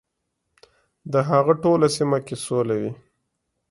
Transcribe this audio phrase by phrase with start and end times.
[1.11, 2.91] د هغه ټوله سیمه کې سوله وي.